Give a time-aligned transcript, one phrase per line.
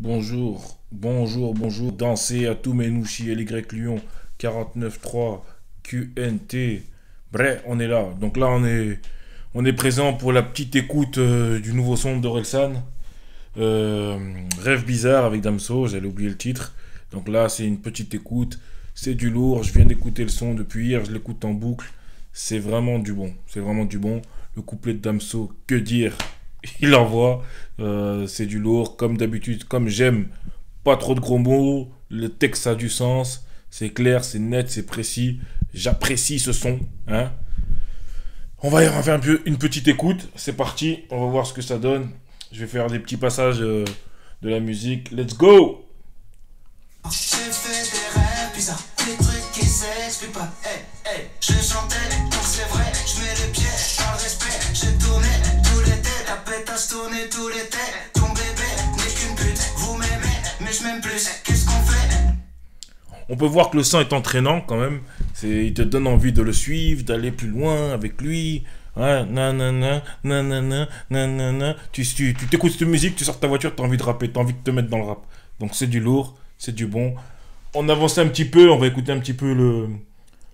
[0.00, 1.90] Bonjour, bonjour, bonjour.
[1.90, 4.00] Dansez à tous mes nouchis LY Lyon
[4.38, 5.40] 49.3
[5.82, 6.84] QNT.
[7.32, 8.06] Bref, on est là.
[8.20, 9.00] Donc là, on est,
[9.54, 12.74] on est présent pour la petite écoute euh, du nouveau son d'Orelsan.
[13.56, 14.20] Euh,
[14.60, 16.76] Rêve bizarre avec Damso, j'allais oublier le titre.
[17.10, 18.60] Donc là, c'est une petite écoute.
[18.94, 19.64] C'est du lourd.
[19.64, 21.90] Je viens d'écouter le son depuis hier, je l'écoute en boucle.
[22.32, 23.34] C'est vraiment du bon.
[23.48, 24.22] C'est vraiment du bon.
[24.54, 26.16] Le couplet de Damso, que dire?
[26.80, 27.42] il envoie.
[27.80, 30.28] Euh, c'est du lourd, comme d'habitude, comme j'aime.
[30.84, 31.90] Pas trop de gros mots.
[32.10, 33.44] Le texte a du sens.
[33.70, 35.40] C'est clair, c'est net, c'est précis.
[35.74, 36.80] J'apprécie ce son.
[37.06, 37.30] Hein.
[38.62, 40.28] On va y faire un peu, une petite écoute.
[40.34, 41.04] C'est parti.
[41.10, 42.10] On va voir ce que ça donne.
[42.50, 43.84] Je vais faire des petits passages euh,
[44.42, 45.10] de la musique.
[45.10, 45.84] Let's go!
[63.30, 65.00] On peut voir que le son est entraînant quand même.
[65.34, 68.64] C'est, il te donne envie de le suivre, d'aller plus loin avec lui.
[68.96, 69.24] Ouais.
[71.92, 74.02] Tu, tu, tu t'écoutes cette musique, tu sors de ta voiture, tu as envie de
[74.02, 75.20] rapper, tu as envie de te mettre dans le rap.
[75.60, 77.14] Donc c'est du lourd, c'est du bon.
[77.74, 79.88] On avance un petit peu, on va écouter un petit peu le,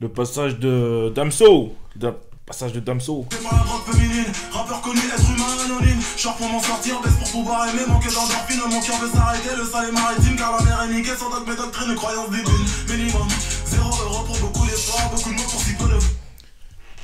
[0.00, 1.74] le passage de Damso.
[2.48, 3.26] Passage de Damso.
[3.30, 6.00] C'est pas la drogue féminine, rappeur connu, être humain anonyme.
[6.16, 8.60] Genre pour m'en sortir, baisse pour pouvoir aimer, manquer d'endorphine.
[8.70, 11.52] Mon cœur veut s'arrêter, le sale est maritime, car la mer est niquée sans dogme
[11.52, 12.66] et doctrine, croyance divine.
[12.88, 13.28] Minimum,
[13.66, 15.98] zéro euro pour beaucoup d'efforts, beaucoup de mots pour si peu de.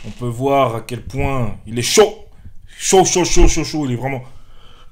[0.07, 2.27] On peut voir à quel point il est chaud.
[2.67, 3.85] Chaud, chaud, chaud, chaud, chaud.
[3.85, 4.23] Il est vraiment.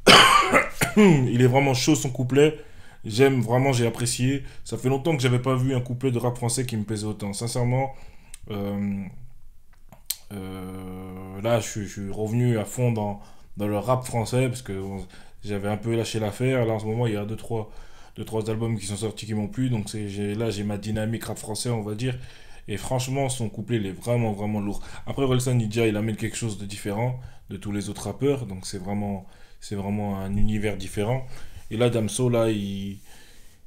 [0.96, 2.58] il est vraiment chaud son couplet.
[3.04, 4.44] J'aime vraiment, j'ai apprécié.
[4.64, 7.06] Ça fait longtemps que j'avais pas vu un couplet de rap français qui me plaisait
[7.06, 7.32] autant.
[7.32, 7.94] Sincèrement,
[8.50, 9.02] euh,
[11.42, 13.20] là, je, suis- revenu à fond dans,
[13.56, 14.72] dans le rap français parce que
[15.44, 16.64] j'avais un peu lâché l'affaire.
[16.66, 17.70] Là, en ce moment, il y a deux trois,
[18.16, 19.70] deux, trois albums qui sont sortis qui m'ont plu.
[19.70, 22.18] Donc là, j'ai ma dynamique rap français, on va dire.
[22.68, 24.82] Et franchement, son couplet, il est vraiment, vraiment lourd.
[25.06, 27.18] Après, Relsan Ninja, il amène quelque chose de différent
[27.50, 28.46] de tous les autres rappeurs.
[28.46, 29.26] Donc c'est vraiment,
[29.60, 31.26] c'est vraiment un univers différent.
[31.70, 32.98] Et là, Damso, là, il,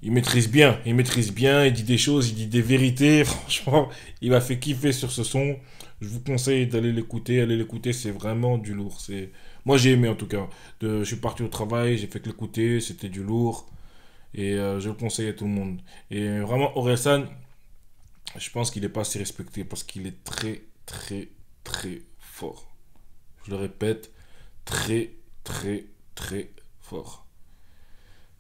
[0.06, 0.80] il maîtrise bien.
[0.86, 3.24] Il maîtrise bien, il dit des choses, il dit des vérités.
[3.26, 3.90] Franchement,
[4.22, 5.58] il m'a fait kiffer sur ce son.
[6.00, 7.42] Je vous conseille d'aller l'écouter.
[7.42, 9.02] Allez l'écouter, c'est vraiment du lourd.
[9.02, 9.32] C'est...
[9.66, 10.48] Moi, j'ai aimé en tout cas.
[10.82, 13.68] Je suis parti au travail, j'ai fait que l'écouter, c'était du lourd.
[14.36, 15.82] Et euh, je le conseille à tout le monde.
[16.12, 17.24] Et vraiment, Orelsan,
[18.38, 21.30] je pense qu'il n'est pas assez respecté parce qu'il est très, très,
[21.64, 22.76] très fort.
[23.46, 24.12] Je le répète,
[24.66, 25.14] très,
[25.44, 27.25] très, très fort.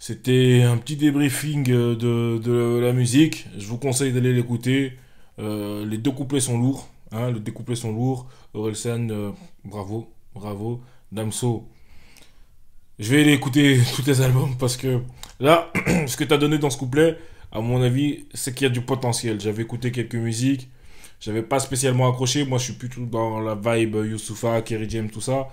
[0.07, 3.47] C'était un petit débriefing euh, de, de la musique.
[3.57, 4.99] Je vous conseille d'aller l'écouter.
[5.39, 6.87] Euh, les deux couplets sont lourds.
[7.11, 8.27] Hein, les deux couplets sont lourds.
[8.53, 9.31] Orelsan, euh,
[9.63, 10.79] bravo, bravo.
[11.11, 11.67] Damso,
[12.99, 15.01] je vais aller écouter tous tes albums parce que
[15.39, 15.73] là,
[16.05, 17.17] ce que tu as donné dans ce couplet,
[17.51, 19.41] à mon avis, c'est qu'il y a du potentiel.
[19.41, 20.69] J'avais écouté quelques musiques.
[21.19, 22.45] J'avais pas spécialement accroché.
[22.45, 25.47] Moi, je suis plutôt dans la vibe Youssoufa, Kerry James, tout ça.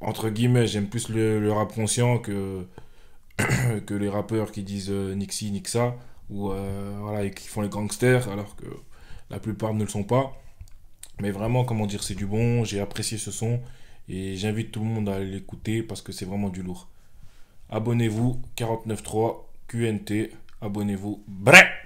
[0.00, 2.64] Entre guillemets, j'aime plus le, le rap conscient que,
[3.86, 5.96] que les rappeurs qui disent euh, Nixie, Nixa,
[6.28, 8.66] ou euh, voilà, et qui font les gangsters, alors que
[9.30, 10.32] la plupart ne le sont pas.
[11.20, 13.60] Mais vraiment, comment dire, c'est du bon, j'ai apprécié ce son,
[14.08, 16.88] et j'invite tout le monde à l'écouter parce que c'est vraiment du lourd.
[17.68, 19.36] Abonnez-vous, 49.3,
[19.68, 20.30] QNT,
[20.60, 21.22] abonnez-vous.
[21.28, 21.79] Bref